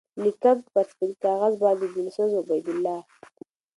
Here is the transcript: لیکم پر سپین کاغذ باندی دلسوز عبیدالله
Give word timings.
لیکم 0.23 0.57
پر 0.73 0.83
سپین 0.91 1.11
کاغذ 1.23 1.53
باندی 1.61 1.87
دلسوز 1.95 2.31
عبیدالله 2.41 2.99